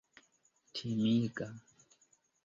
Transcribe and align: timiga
timiga 0.73 1.47